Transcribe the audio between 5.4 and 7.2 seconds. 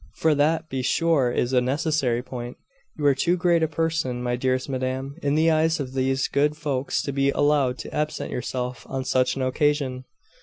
eyes of these good folks to